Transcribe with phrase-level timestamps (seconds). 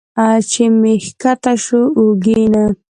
[0.49, 2.63] چې مې ښکته شو اوږې نه